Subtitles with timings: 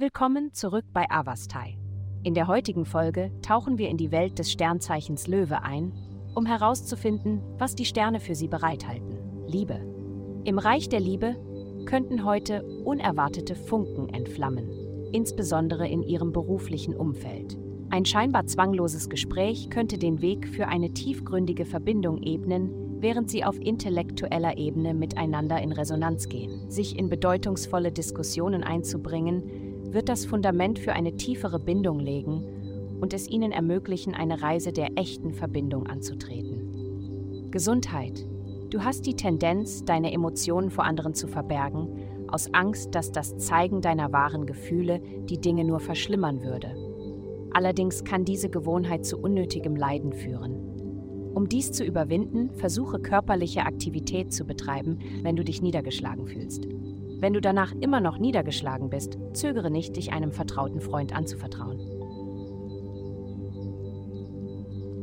[0.00, 1.76] Willkommen zurück bei Avastai.
[2.22, 5.92] In der heutigen Folge tauchen wir in die Welt des Sternzeichens Löwe ein,
[6.34, 9.18] um herauszufinden, was die Sterne für sie bereithalten.
[9.46, 9.78] Liebe.
[10.44, 11.36] Im Reich der Liebe
[11.84, 14.70] könnten heute unerwartete Funken entflammen,
[15.12, 17.58] insbesondere in ihrem beruflichen Umfeld.
[17.90, 23.60] Ein scheinbar zwangloses Gespräch könnte den Weg für eine tiefgründige Verbindung ebnen, während sie auf
[23.60, 26.70] intellektueller Ebene miteinander in Resonanz gehen.
[26.70, 32.44] Sich in bedeutungsvolle Diskussionen einzubringen, wird das Fundament für eine tiefere Bindung legen
[33.00, 37.48] und es ihnen ermöglichen, eine Reise der echten Verbindung anzutreten.
[37.50, 38.26] Gesundheit.
[38.70, 41.88] Du hast die Tendenz, deine Emotionen vor anderen zu verbergen,
[42.28, 46.76] aus Angst, dass das Zeigen deiner wahren Gefühle die Dinge nur verschlimmern würde.
[47.52, 50.70] Allerdings kann diese Gewohnheit zu unnötigem Leiden führen.
[51.34, 56.66] Um dies zu überwinden, versuche körperliche Aktivität zu betreiben, wenn du dich niedergeschlagen fühlst.
[57.20, 61.78] Wenn du danach immer noch niedergeschlagen bist, zögere nicht, dich einem vertrauten Freund anzuvertrauen.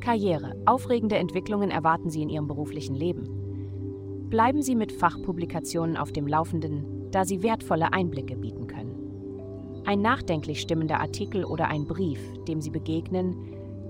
[0.00, 0.54] Karriere.
[0.66, 4.28] Aufregende Entwicklungen erwarten Sie in Ihrem beruflichen Leben.
[4.30, 9.82] Bleiben Sie mit Fachpublikationen auf dem Laufenden, da sie wertvolle Einblicke bieten können.
[9.84, 13.36] Ein nachdenklich stimmender Artikel oder ein Brief, dem Sie begegnen,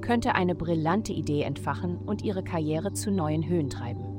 [0.00, 4.15] könnte eine brillante Idee entfachen und Ihre Karriere zu neuen Höhen treiben.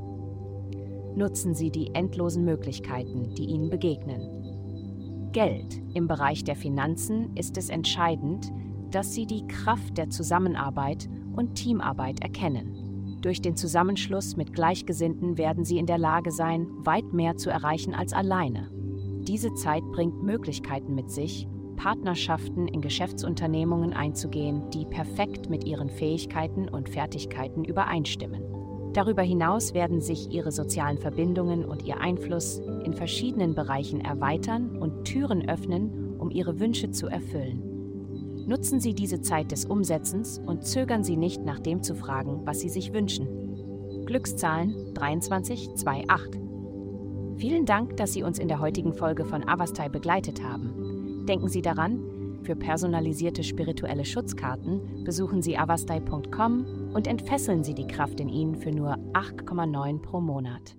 [1.18, 5.32] Nutzen Sie die endlosen Möglichkeiten, die Ihnen begegnen.
[5.32, 5.82] Geld.
[5.96, 8.52] Im Bereich der Finanzen ist es entscheidend,
[8.92, 13.18] dass Sie die Kraft der Zusammenarbeit und Teamarbeit erkennen.
[13.24, 17.96] Durch den Zusammenschluss mit Gleichgesinnten werden Sie in der Lage sein, weit mehr zu erreichen
[17.96, 18.70] als alleine.
[19.28, 26.70] Diese Zeit bringt Möglichkeiten mit sich, Partnerschaften in Geschäftsunternehmungen einzugehen, die perfekt mit ihren Fähigkeiten
[26.70, 28.57] und Fertigkeiten übereinstimmen.
[28.98, 35.04] Darüber hinaus werden sich ihre sozialen Verbindungen und ihr Einfluss in verschiedenen Bereichen erweitern und
[35.06, 37.62] Türen öffnen, um ihre Wünsche zu erfüllen.
[38.48, 42.60] Nutzen Sie diese Zeit des Umsetzens und zögern Sie nicht nach dem zu fragen, was
[42.60, 43.28] Sie sich wünschen.
[44.08, 46.42] Glückszahlen 2328.
[47.38, 51.24] Vielen Dank, dass Sie uns in der heutigen Folge von Avastai begleitet haben.
[51.28, 52.00] Denken Sie daran,
[52.44, 58.72] für personalisierte spirituelle Schutzkarten besuchen Sie avastai.com und entfesseln Sie die Kraft in Ihnen für
[58.72, 60.76] nur 8,9 pro Monat.